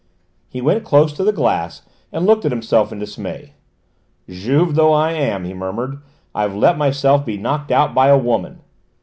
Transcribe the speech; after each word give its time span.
He 0.49 0.61
went 0.61 0.83
close 0.83 1.13
to 1.13 1.23
the 1.23 1.31
glass 1.31 1.83
and 2.11 2.25
looked 2.25 2.43
at 2.43 2.51
himself 2.51 2.91
in 2.91 2.97
dismay. 2.97 3.53
"Juve 4.27 4.73
though 4.73 4.93
I 4.93 5.11
am," 5.11 5.45
he 5.45 5.53
murmured, 5.53 6.01
"I've 6.33 6.55
let 6.55 6.75
myself 6.75 7.23
be 7.23 7.37
knocked 7.37 7.69
out 7.71 7.93
by 7.93 8.07
a 8.07 8.17
woman!" 8.17 8.61